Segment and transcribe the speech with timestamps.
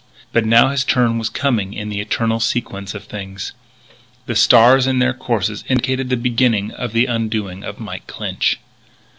[0.33, 3.53] But now his turn was coming in the Eternal Sequence of things.
[4.25, 8.57] The stars in their courses indicated the beginning of the undoing of Mike Clinch.